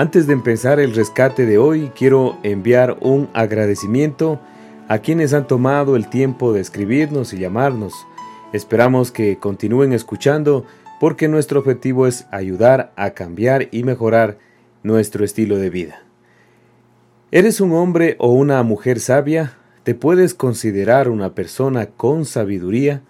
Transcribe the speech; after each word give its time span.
Antes 0.00 0.26
de 0.26 0.32
empezar 0.32 0.80
el 0.80 0.94
rescate 0.94 1.44
de 1.44 1.58
hoy, 1.58 1.92
quiero 1.94 2.38
enviar 2.42 2.96
un 3.02 3.28
agradecimiento 3.34 4.40
a 4.88 5.00
quienes 5.00 5.34
han 5.34 5.46
tomado 5.46 5.94
el 5.94 6.08
tiempo 6.08 6.54
de 6.54 6.62
escribirnos 6.62 7.34
y 7.34 7.38
llamarnos. 7.38 7.92
Esperamos 8.54 9.12
que 9.12 9.36
continúen 9.36 9.92
escuchando 9.92 10.64
porque 11.00 11.28
nuestro 11.28 11.60
objetivo 11.60 12.06
es 12.06 12.26
ayudar 12.30 12.94
a 12.96 13.10
cambiar 13.10 13.68
y 13.72 13.82
mejorar 13.82 14.38
nuestro 14.82 15.22
estilo 15.22 15.58
de 15.58 15.68
vida. 15.68 16.02
¿Eres 17.30 17.60
un 17.60 17.74
hombre 17.74 18.16
o 18.20 18.32
una 18.32 18.62
mujer 18.62 19.00
sabia? 19.00 19.58
¿Te 19.82 19.94
puedes 19.94 20.32
considerar 20.32 21.10
una 21.10 21.34
persona 21.34 21.90
con 21.90 22.24
sabiduría? 22.24 23.02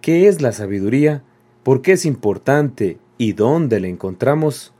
¿Qué 0.00 0.28
es 0.28 0.40
la 0.40 0.52
sabiduría? 0.52 1.24
¿Por 1.64 1.82
qué 1.82 1.90
es 1.90 2.06
importante? 2.06 2.98
¿Y 3.18 3.32
dónde 3.32 3.80
la 3.80 3.88
encontramos? 3.88 4.72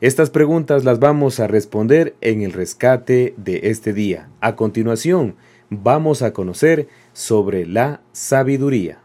Estas 0.00 0.30
preguntas 0.30 0.84
las 0.84 0.98
vamos 0.98 1.40
a 1.40 1.46
responder 1.46 2.14
en 2.22 2.40
el 2.40 2.54
rescate 2.54 3.34
de 3.36 3.60
este 3.64 3.92
día. 3.92 4.30
A 4.40 4.56
continuación, 4.56 5.36
vamos 5.68 6.22
a 6.22 6.32
conocer 6.32 6.88
sobre 7.12 7.66
la 7.66 8.00
sabiduría. 8.12 9.00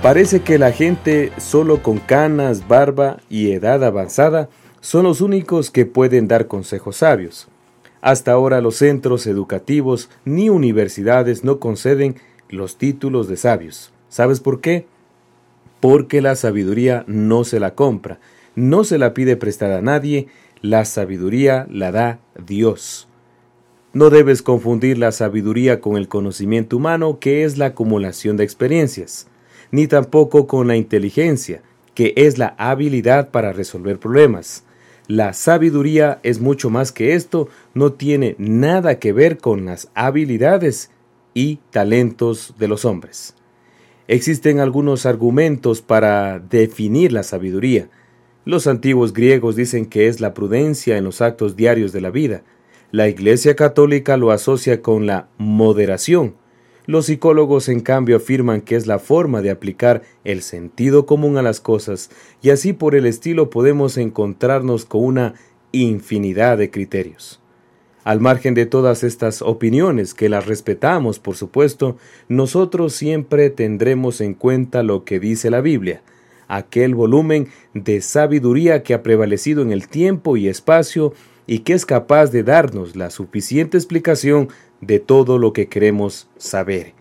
Parece 0.00 0.40
que 0.40 0.58
la 0.58 0.72
gente 0.72 1.32
solo 1.36 1.82
con 1.82 1.98
canas, 1.98 2.66
barba 2.66 3.18
y 3.28 3.52
edad 3.52 3.84
avanzada 3.84 4.48
son 4.80 5.04
los 5.04 5.20
únicos 5.20 5.70
que 5.70 5.84
pueden 5.84 6.28
dar 6.28 6.46
consejos 6.46 6.96
sabios. 6.96 7.51
Hasta 8.02 8.32
ahora 8.32 8.60
los 8.60 8.76
centros 8.76 9.28
educativos 9.28 10.10
ni 10.24 10.50
universidades 10.50 11.44
no 11.44 11.60
conceden 11.60 12.16
los 12.50 12.76
títulos 12.76 13.28
de 13.28 13.36
sabios. 13.36 13.92
¿Sabes 14.08 14.40
por 14.40 14.60
qué? 14.60 14.86
Porque 15.80 16.20
la 16.20 16.34
sabiduría 16.34 17.04
no 17.06 17.44
se 17.44 17.60
la 17.60 17.74
compra, 17.76 18.18
no 18.56 18.82
se 18.82 18.98
la 18.98 19.14
pide 19.14 19.36
prestada 19.36 19.78
a 19.78 19.82
nadie, 19.82 20.26
la 20.60 20.84
sabiduría 20.84 21.66
la 21.70 21.92
da 21.92 22.20
Dios. 22.44 23.08
No 23.92 24.10
debes 24.10 24.42
confundir 24.42 24.98
la 24.98 25.12
sabiduría 25.12 25.80
con 25.80 25.96
el 25.96 26.08
conocimiento 26.08 26.78
humano, 26.78 27.18
que 27.20 27.44
es 27.44 27.56
la 27.56 27.66
acumulación 27.66 28.36
de 28.36 28.44
experiencias, 28.44 29.28
ni 29.70 29.86
tampoco 29.86 30.48
con 30.48 30.66
la 30.66 30.76
inteligencia, 30.76 31.62
que 31.94 32.14
es 32.16 32.36
la 32.36 32.54
habilidad 32.58 33.30
para 33.30 33.52
resolver 33.52 33.98
problemas. 33.98 34.64
La 35.14 35.34
sabiduría 35.34 36.20
es 36.22 36.40
mucho 36.40 36.70
más 36.70 36.90
que 36.90 37.14
esto, 37.14 37.50
no 37.74 37.92
tiene 37.92 38.34
nada 38.38 38.98
que 38.98 39.12
ver 39.12 39.36
con 39.36 39.66
las 39.66 39.90
habilidades 39.92 40.90
y 41.34 41.56
talentos 41.70 42.54
de 42.58 42.66
los 42.66 42.86
hombres. 42.86 43.34
Existen 44.08 44.58
algunos 44.58 45.04
argumentos 45.04 45.82
para 45.82 46.38
definir 46.38 47.12
la 47.12 47.24
sabiduría. 47.24 47.90
Los 48.46 48.66
antiguos 48.66 49.12
griegos 49.12 49.54
dicen 49.54 49.84
que 49.84 50.08
es 50.08 50.18
la 50.18 50.32
prudencia 50.32 50.96
en 50.96 51.04
los 51.04 51.20
actos 51.20 51.56
diarios 51.56 51.92
de 51.92 52.00
la 52.00 52.08
vida. 52.08 52.42
La 52.90 53.06
Iglesia 53.06 53.54
católica 53.54 54.16
lo 54.16 54.30
asocia 54.30 54.80
con 54.80 55.06
la 55.06 55.28
moderación, 55.36 56.36
los 56.86 57.06
psicólogos, 57.06 57.68
en 57.68 57.80
cambio, 57.80 58.16
afirman 58.16 58.60
que 58.60 58.76
es 58.76 58.86
la 58.86 58.98
forma 58.98 59.40
de 59.40 59.50
aplicar 59.50 60.02
el 60.24 60.42
sentido 60.42 61.06
común 61.06 61.38
a 61.38 61.42
las 61.42 61.60
cosas, 61.60 62.10
y 62.42 62.50
así 62.50 62.72
por 62.72 62.94
el 62.94 63.06
estilo 63.06 63.50
podemos 63.50 63.96
encontrarnos 63.98 64.84
con 64.84 65.04
una 65.04 65.34
infinidad 65.70 66.58
de 66.58 66.70
criterios. 66.70 67.40
Al 68.04 68.20
margen 68.20 68.54
de 68.54 68.66
todas 68.66 69.04
estas 69.04 69.42
opiniones, 69.42 70.12
que 70.12 70.28
las 70.28 70.46
respetamos, 70.46 71.20
por 71.20 71.36
supuesto, 71.36 71.96
nosotros 72.28 72.94
siempre 72.94 73.48
tendremos 73.48 74.20
en 74.20 74.34
cuenta 74.34 74.82
lo 74.82 75.04
que 75.04 75.20
dice 75.20 75.50
la 75.50 75.60
Biblia, 75.60 76.02
aquel 76.48 76.96
volumen 76.96 77.48
de 77.74 78.00
sabiduría 78.00 78.82
que 78.82 78.94
ha 78.94 79.04
prevalecido 79.04 79.62
en 79.62 79.70
el 79.70 79.86
tiempo 79.86 80.36
y 80.36 80.48
espacio 80.48 81.14
y 81.46 81.60
que 81.60 81.72
es 81.72 81.86
capaz 81.86 82.26
de 82.30 82.42
darnos 82.42 82.96
la 82.96 83.10
suficiente 83.10 83.76
explicación 83.76 84.48
de 84.80 84.98
todo 84.98 85.38
lo 85.38 85.52
que 85.52 85.68
queremos 85.68 86.28
saber. 86.36 86.94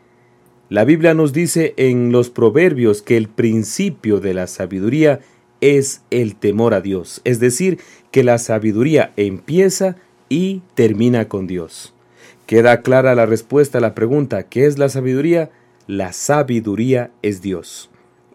La 0.69 0.85
Biblia 0.85 1.13
nos 1.13 1.33
dice 1.33 1.73
en 1.77 2.11
los 2.11 2.29
proverbios 2.29 3.01
que 3.01 3.17
el 3.17 3.27
principio 3.27 4.19
de 4.19 4.33
la 4.33 4.47
sabiduría 4.47 5.19
es 5.59 6.01
el 6.09 6.35
temor 6.35 6.73
a 6.73 6.81
Dios, 6.81 7.21
es 7.23 7.39
decir, 7.39 7.79
que 8.11 8.23
la 8.23 8.37
sabiduría 8.37 9.11
empieza 9.17 9.97
y 10.29 10.61
termina 10.75 11.27
con 11.27 11.45
Dios. 11.45 11.93
Queda 12.45 12.81
clara 12.81 13.15
la 13.15 13.25
respuesta 13.25 13.77
a 13.77 13.81
la 13.81 13.93
pregunta 13.93 14.43
¿qué 14.43 14.65
es 14.65 14.77
la 14.77 14.89
sabiduría? 14.89 15.51
La 15.87 16.13
sabiduría 16.13 17.11
es 17.21 17.41
Dios. 17.41 17.89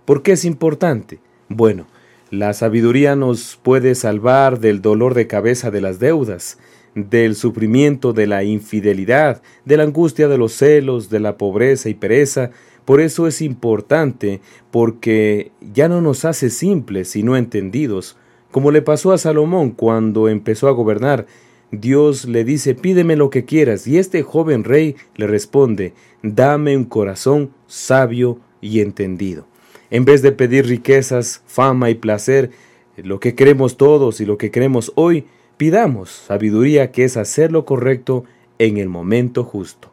¿Por 0.05 0.23
qué 0.23 0.33
es 0.33 0.45
importante? 0.45 1.21
Bueno, 1.49 1.87
la 2.31 2.53
sabiduría 2.55 3.15
nos 3.15 3.59
puede 3.63 3.95
salvar 3.95 4.59
del 4.59 4.83
dolor 4.83 5.15
de 5.15 5.29
cabeza 5.29 5.71
de 5.71 5.81
las 5.81 6.01
deudas, 6.01 6.59
del 6.97 7.37
sufrimiento 7.37 8.13
de 8.13 8.27
la 8.27 8.43
infidelidad, 8.43 9.43
de 9.65 9.77
la 9.77 9.85
angustia 9.85 10.27
de 10.27 10.39
los 10.39 10.53
celos, 10.53 11.09
de 11.09 11.21
la 11.21 11.37
pobreza 11.37 11.89
y 11.89 11.95
pereza. 11.95 12.51
Por 12.85 13.01
eso 13.01 13.27
es 13.27 13.43
importante, 13.43 14.41
porque 14.71 15.53
ya 15.61 15.89
no 15.89 16.01
nos 16.01 16.25
hace 16.25 16.51
simples, 16.51 17.09
sino 17.09 17.37
entendidos, 17.37 18.17
como 18.51 18.71
le 18.71 18.83
pasó 18.83 19.13
a 19.13 19.19
Salomón 19.19 19.71
cuando 19.71 20.29
empezó 20.29 20.69
a 20.69 20.73
gobernar. 20.73 21.27
Dios 21.71 22.25
le 22.25 22.45
dice, 22.45 22.75
pídeme 22.75 23.17
lo 23.17 23.31
que 23.31 23.45
quieras, 23.45 23.87
y 23.87 23.99
este 23.99 24.23
joven 24.23 24.65
rey 24.65 24.97
le 25.17 25.27
responde, 25.27 25.95
dame 26.23 26.77
un 26.77 26.85
corazón 26.85 27.51
sabio 27.67 28.41
y 28.61 28.81
entendido. 28.81 29.47
En 29.91 30.05
vez 30.05 30.23
de 30.23 30.33
pedir 30.33 30.67
riquezas, 30.67 31.43
fama 31.47 31.91
y 31.91 31.95
placer, 31.95 32.51
lo 32.97 33.21
que 33.21 33.35
queremos 33.35 33.77
todos 33.77 34.21
y 34.21 34.27
lo 34.27 34.39
que 34.39 34.51
queremos 34.51 34.93
hoy, 34.95 35.27
pidamos 35.57 36.11
sabiduría 36.11 36.91
que 36.93 37.05
es 37.05 37.17
hacer 37.17 37.53
lo 37.53 37.65
correcto 37.65 38.25
en 38.59 38.79
el 38.79 38.89
momento 38.89 39.45
justo. 39.45 39.91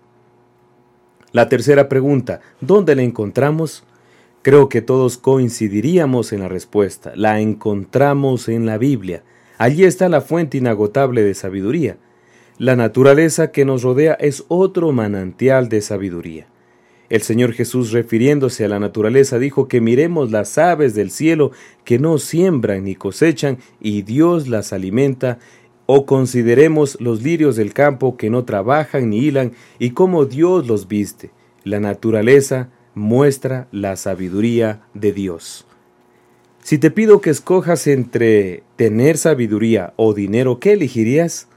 La 1.32 1.50
tercera 1.50 1.90
pregunta, 1.90 2.42
¿dónde 2.62 2.96
la 2.96 3.02
encontramos? 3.02 3.84
Creo 4.44 4.70
que 4.70 4.82
todos 4.82 5.18
coincidiríamos 5.18 6.34
en 6.34 6.42
la 6.42 6.48
respuesta. 6.48 7.14
La 7.16 7.40
encontramos 7.40 8.50
en 8.50 8.66
la 8.66 8.78
Biblia. 8.78 9.24
Allí 9.58 9.86
está 9.86 10.10
la 10.10 10.22
fuente 10.22 10.58
inagotable 10.58 11.24
de 11.24 11.34
sabiduría. 11.34 11.98
La 12.58 12.76
naturaleza 12.76 13.52
que 13.52 13.66
nos 13.66 13.84
rodea 13.84 14.14
es 14.14 14.44
otro 14.50 14.92
manantial 14.92 15.70
de 15.70 15.82
sabiduría. 15.82 16.48
El 17.14 17.22
Señor 17.22 17.54
Jesús, 17.54 17.92
refiriéndose 17.92 18.66
a 18.66 18.68
la 18.68 18.80
naturaleza, 18.80 19.38
dijo 19.38 19.68
que 19.68 19.82
miremos 19.82 20.32
las 20.32 20.58
aves 20.58 20.96
del 20.96 21.12
cielo 21.12 21.52
que 21.86 22.00
no 22.00 22.18
siembran 22.18 22.86
ni 22.86 22.96
cosechan 22.96 23.60
y 23.80 24.02
Dios 24.02 24.48
las 24.48 24.74
alimenta, 24.74 25.38
o 25.86 26.08
consideremos 26.08 27.00
los 27.00 27.22
lirios 27.22 27.56
del 27.56 27.72
campo 27.72 28.18
que 28.18 28.32
no 28.32 28.46
trabajan 28.46 29.12
ni 29.12 29.20
hilan 29.20 29.52
y 29.78 29.92
cómo 29.92 30.26
Dios 30.26 30.66
los 30.66 30.88
viste. 30.88 31.30
La 31.64 31.80
naturaleza 31.80 32.72
muestra 32.96 33.68
la 33.72 33.96
sabiduría 33.96 34.82
de 34.96 35.14
Dios. 35.14 35.68
Si 36.64 36.80
te 36.80 36.90
pido 36.90 37.22
que 37.22 37.30
escojas 37.30 37.86
entre 37.86 38.64
tener 38.76 39.20
sabiduría 39.20 39.94
o 39.98 40.16
dinero, 40.16 40.60
¿qué 40.60 40.72
elegirías? 40.72 41.48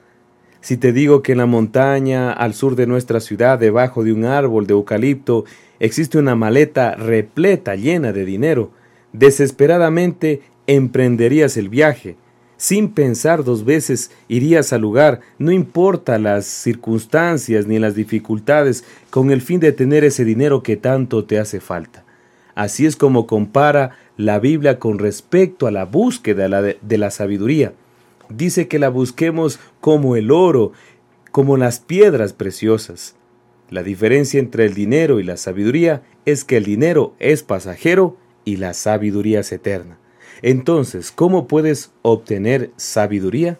Si 0.66 0.76
te 0.76 0.92
digo 0.92 1.22
que 1.22 1.30
en 1.30 1.38
la 1.38 1.46
montaña 1.46 2.32
al 2.32 2.52
sur 2.52 2.74
de 2.74 2.88
nuestra 2.88 3.20
ciudad, 3.20 3.56
debajo 3.56 4.02
de 4.02 4.12
un 4.12 4.24
árbol 4.24 4.66
de 4.66 4.72
eucalipto, 4.72 5.44
existe 5.78 6.18
una 6.18 6.34
maleta 6.34 6.96
repleta 6.96 7.76
llena 7.76 8.12
de 8.12 8.24
dinero, 8.24 8.72
desesperadamente 9.12 10.42
emprenderías 10.66 11.56
el 11.56 11.68
viaje. 11.68 12.16
Sin 12.56 12.88
pensar 12.88 13.44
dos 13.44 13.64
veces 13.64 14.10
irías 14.26 14.72
al 14.72 14.80
lugar, 14.80 15.20
no 15.38 15.52
importa 15.52 16.18
las 16.18 16.46
circunstancias 16.46 17.68
ni 17.68 17.78
las 17.78 17.94
dificultades, 17.94 18.82
con 19.10 19.30
el 19.30 19.42
fin 19.42 19.60
de 19.60 19.70
tener 19.70 20.02
ese 20.02 20.24
dinero 20.24 20.64
que 20.64 20.76
tanto 20.76 21.24
te 21.24 21.38
hace 21.38 21.60
falta. 21.60 22.04
Así 22.56 22.86
es 22.86 22.96
como 22.96 23.28
compara 23.28 23.92
la 24.16 24.40
Biblia 24.40 24.80
con 24.80 24.98
respecto 24.98 25.68
a 25.68 25.70
la 25.70 25.84
búsqueda 25.84 26.48
de 26.60 26.98
la 26.98 27.10
sabiduría. 27.12 27.72
Dice 28.28 28.68
que 28.68 28.78
la 28.78 28.88
busquemos 28.88 29.60
como 29.80 30.16
el 30.16 30.30
oro, 30.30 30.72
como 31.30 31.56
las 31.56 31.80
piedras 31.80 32.32
preciosas. 32.32 33.16
La 33.70 33.82
diferencia 33.82 34.40
entre 34.40 34.64
el 34.64 34.74
dinero 34.74 35.20
y 35.20 35.24
la 35.24 35.36
sabiduría 35.36 36.02
es 36.24 36.44
que 36.44 36.56
el 36.56 36.64
dinero 36.64 37.14
es 37.18 37.42
pasajero 37.42 38.16
y 38.44 38.56
la 38.56 38.74
sabiduría 38.74 39.40
es 39.40 39.52
eterna. 39.52 39.98
Entonces, 40.42 41.10
¿cómo 41.10 41.48
puedes 41.48 41.92
obtener 42.02 42.70
sabiduría? 42.76 43.58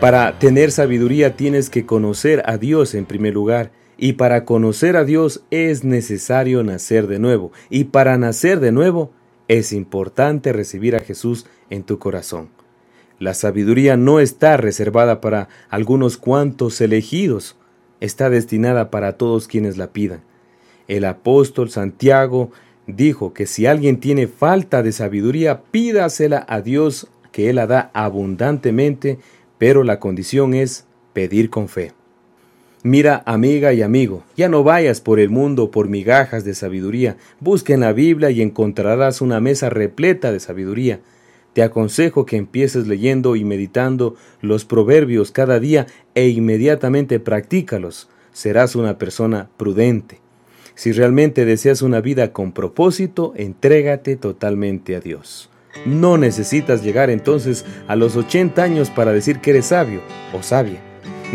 Para 0.00 0.38
tener 0.38 0.72
sabiduría 0.72 1.36
tienes 1.36 1.68
que 1.68 1.84
conocer 1.84 2.42
a 2.46 2.56
Dios 2.56 2.94
en 2.94 3.04
primer 3.04 3.34
lugar, 3.34 3.70
y 3.98 4.14
para 4.14 4.46
conocer 4.46 4.96
a 4.96 5.04
Dios 5.04 5.42
es 5.50 5.84
necesario 5.84 6.62
nacer 6.62 7.06
de 7.06 7.18
nuevo, 7.18 7.52
y 7.68 7.84
para 7.84 8.16
nacer 8.16 8.60
de 8.60 8.72
nuevo 8.72 9.10
es 9.46 9.74
importante 9.74 10.54
recibir 10.54 10.96
a 10.96 11.00
Jesús 11.00 11.44
en 11.68 11.82
tu 11.82 11.98
corazón. 11.98 12.48
La 13.18 13.34
sabiduría 13.34 13.98
no 13.98 14.20
está 14.20 14.56
reservada 14.56 15.20
para 15.20 15.50
algunos 15.68 16.16
cuantos 16.16 16.80
elegidos, 16.80 17.56
está 18.00 18.30
destinada 18.30 18.90
para 18.90 19.18
todos 19.18 19.48
quienes 19.48 19.76
la 19.76 19.92
pidan. 19.92 20.22
El 20.88 21.04
apóstol 21.04 21.68
Santiago 21.68 22.52
dijo 22.86 23.34
que 23.34 23.44
si 23.44 23.66
alguien 23.66 24.00
tiene 24.00 24.28
falta 24.28 24.82
de 24.82 24.92
sabiduría, 24.92 25.60
pídasela 25.70 26.46
a 26.48 26.62
Dios, 26.62 27.08
que 27.32 27.50
Él 27.50 27.56
la 27.56 27.66
da 27.66 27.90
abundantemente 27.92 29.18
pero 29.60 29.84
la 29.84 30.00
condición 30.00 30.54
es 30.54 30.86
pedir 31.12 31.50
con 31.50 31.68
fe. 31.68 31.92
Mira, 32.82 33.22
amiga 33.26 33.74
y 33.74 33.82
amigo, 33.82 34.24
ya 34.34 34.48
no 34.48 34.64
vayas 34.64 35.02
por 35.02 35.20
el 35.20 35.28
mundo 35.28 35.70
por 35.70 35.86
migajas 35.86 36.44
de 36.44 36.54
sabiduría, 36.54 37.18
busca 37.40 37.74
en 37.74 37.80
la 37.80 37.92
Biblia 37.92 38.30
y 38.30 38.40
encontrarás 38.40 39.20
una 39.20 39.38
mesa 39.38 39.68
repleta 39.68 40.32
de 40.32 40.40
sabiduría. 40.40 41.00
Te 41.52 41.62
aconsejo 41.62 42.24
que 42.24 42.38
empieces 42.38 42.86
leyendo 42.86 43.36
y 43.36 43.44
meditando 43.44 44.16
los 44.40 44.64
proverbios 44.64 45.30
cada 45.30 45.60
día 45.60 45.86
e 46.14 46.28
inmediatamente 46.28 47.20
practícalos. 47.20 48.08
Serás 48.32 48.76
una 48.76 48.96
persona 48.96 49.50
prudente. 49.58 50.20
Si 50.74 50.92
realmente 50.92 51.44
deseas 51.44 51.82
una 51.82 52.00
vida 52.00 52.32
con 52.32 52.52
propósito, 52.52 53.34
entrégate 53.36 54.16
totalmente 54.16 54.96
a 54.96 55.00
Dios. 55.00 55.50
No 55.86 56.18
necesitas 56.18 56.82
llegar 56.82 57.10
entonces 57.10 57.64
a 57.88 57.96
los 57.96 58.16
80 58.16 58.62
años 58.62 58.90
para 58.90 59.12
decir 59.12 59.40
que 59.40 59.50
eres 59.50 59.66
sabio 59.66 60.02
o 60.32 60.42
sabia. 60.42 60.80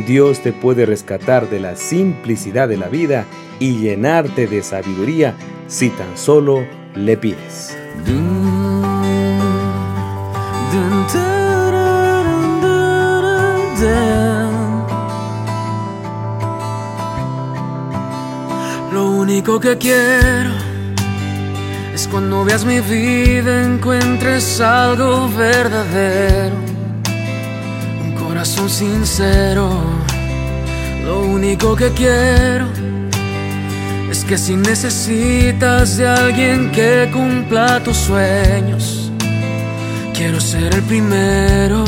Dios 0.08 0.42
te 0.42 0.52
puede 0.52 0.86
rescatar 0.86 1.50
de 1.50 1.60
la 1.60 1.76
simplicidad 1.76 2.68
de 2.68 2.78
la 2.78 2.90
vida 2.90 3.26
y 3.60 3.80
llenarte 3.80 4.48
de 4.48 4.62
sabiduría 4.62 5.34
si 5.68 5.90
tan 5.90 6.18
solo 6.18 6.66
le 6.96 7.18
pides. 7.18 7.78
Lo 18.92 19.12
único 19.12 19.60
que 19.60 19.78
quiero 19.78 20.75
es 21.96 22.10
cuando 22.10 22.44
veas 22.44 22.66
mi 22.66 22.82
vida 22.82 23.64
encuentres 23.64 24.60
algo 24.60 25.30
verdadero, 25.30 26.58
un 28.04 28.14
corazón 28.16 28.70
sincero. 28.70 29.70
Lo 31.06 31.22
único 31.22 31.74
que 31.74 31.92
quiero 31.92 32.68
es 34.12 34.26
que 34.26 34.38
si 34.38 34.58
necesitas 34.58 35.96
de 35.96 36.08
alguien 36.08 36.70
que 36.74 37.10
cumpla 37.14 37.82
tus 37.82 37.96
sueños, 37.96 39.10
quiero 40.14 40.42
ser 40.42 40.76
el 40.76 40.82
primero. 40.82 41.86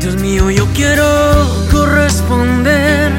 Dios 0.00 0.16
mío, 0.16 0.50
yo 0.50 0.66
quiero 0.74 1.06
corresponder 1.72 3.10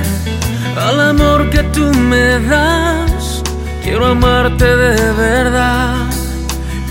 al 0.80 1.02
amor 1.02 1.50
que 1.50 1.64
tú 1.64 1.92
me 1.94 2.40
das 2.48 2.77
Quiero 3.88 4.08
amarte 4.08 4.66
de 4.66 5.14
verdad. 5.14 6.10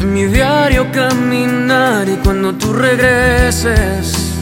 En 0.01 0.15
mi 0.15 0.25
diario 0.25 0.91
caminar 0.93 2.09
y 2.09 2.17
cuando 2.25 2.55
tú 2.55 2.73
regreses, 2.73 4.33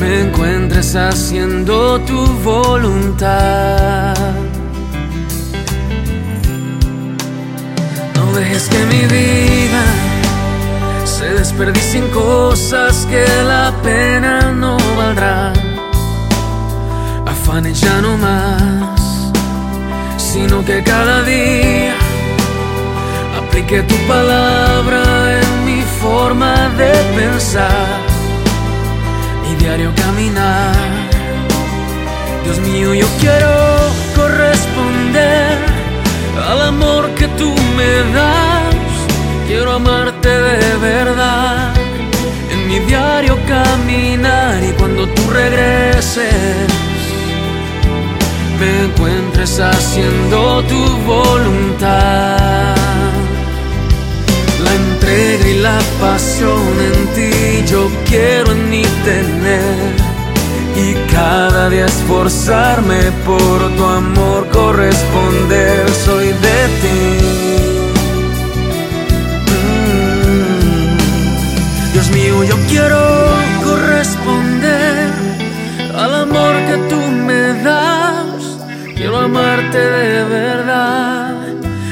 me 0.00 0.22
encuentres 0.22 0.96
haciendo 0.96 2.00
tu 2.00 2.26
voluntad. 2.42 4.16
No 8.16 8.32
dejes 8.32 8.68
que 8.68 8.84
mi 8.86 9.02
vida 9.06 9.84
se 11.04 11.34
desperdicie 11.34 12.00
en 12.00 12.08
cosas 12.08 13.06
que 13.08 13.24
la 13.44 13.72
pena 13.84 14.50
no 14.50 14.76
valdrá. 14.98 15.52
Afanes 17.26 17.80
ya 17.80 18.00
no 18.00 18.16
más 18.16 18.99
sino 20.40 20.64
que 20.64 20.82
cada 20.82 21.22
día 21.24 21.94
aplique 23.38 23.82
tu 23.82 23.96
palabra 24.14 25.02
en 25.42 25.64
mi 25.66 25.82
forma 26.00 26.54
de 26.80 26.92
pensar 27.18 27.98
y 29.50 29.54
diario 29.62 29.92
caminar. 29.94 30.74
Dios 32.44 32.58
mío, 32.60 32.94
yo 32.94 33.06
quiero 33.20 33.52
corresponder 34.16 35.58
al 36.50 36.60
amor 36.72 37.10
que 37.18 37.28
tú 37.40 37.54
me 37.76 37.92
das. 38.16 38.74
Quiero 39.46 39.72
amarte 39.72 40.28
de 40.28 40.76
verdad 40.76 41.74
en 42.52 42.68
mi 42.68 42.78
diario 42.90 43.36
caminar 43.46 44.62
y 44.62 44.72
cuando 44.78 45.06
tú 45.08 45.22
regreses 45.30 46.68
me 48.60 48.88
haciendo 49.48 50.62
tu 50.64 50.98
voluntad. 51.06 52.76
La 54.62 54.74
entrega 54.74 55.48
y 55.48 55.58
la 55.60 55.78
pasión 55.98 56.60
en 56.88 57.06
ti 57.14 57.64
yo 57.66 57.90
quiero 58.06 58.52
en 58.52 58.68
mí 58.68 58.82
tener. 59.02 59.94
Y 60.76 60.92
cada 61.10 61.70
día 61.70 61.86
esforzarme 61.86 63.12
por 63.24 63.74
tu 63.76 63.84
amor 63.84 64.46
corresponder, 64.48 65.88
soy 66.04 66.26
de 66.26 66.68
ti. 66.82 67.00
Mm. 69.54 70.98
Dios 71.94 72.10
mío, 72.10 72.44
yo 72.44 72.56
quiero 72.68 73.00
corresponder 73.64 75.30
al 75.94 76.14
amor 76.14 76.54
que 76.68 76.76
tú 76.88 76.96
me 77.26 77.29
de 79.78 80.24
verdad 80.24 81.48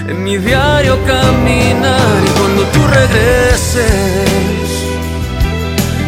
en 0.08 0.24
mi 0.24 0.36
diario 0.36 0.98
caminar 1.06 2.22
y 2.24 2.38
cuando 2.38 2.62
tú 2.72 2.80
regreses 2.86 3.88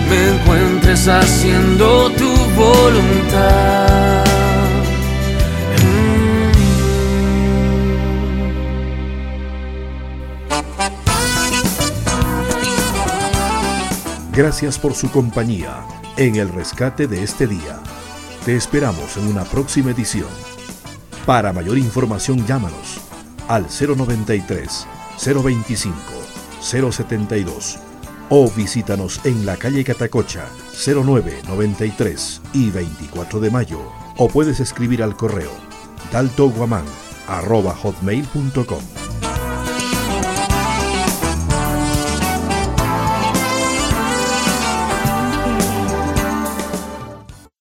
me 0.09 0.29
encuentres 0.35 1.07
haciendo 1.07 2.11
tu 2.11 2.29
voluntad. 2.57 4.25
Gracias 14.33 14.79
por 14.79 14.95
su 14.95 15.11
compañía 15.11 15.85
en 16.17 16.37
el 16.37 16.49
rescate 16.49 17.07
de 17.07 17.23
este 17.23 17.47
día. 17.47 17.79
Te 18.45 18.57
esperamos 18.57 19.17
en 19.17 19.29
una 19.29 19.45
próxima 19.45 19.91
edición. 19.91 20.29
Para 21.31 21.53
mayor 21.53 21.79
información 21.79 22.45
llámanos 22.45 23.01
al 23.47 23.69
093 23.69 24.85
025 25.25 25.95
072 26.61 27.79
o 28.31 28.51
visítanos 28.51 29.25
en 29.25 29.47
la 29.47 29.57
calle 29.57 29.85
Catacocha 29.85 30.49
0993 30.73 32.43
y 32.53 32.71
24 32.71 33.39
de 33.39 33.49
mayo. 33.49 33.79
O 34.17 34.27
puedes 34.29 34.59
escribir 34.59 35.05
al 35.05 35.15
correo 35.15 35.53
daltoguaman 36.11 36.85
arroba 37.29 37.77
hotmail.com 37.77 39.10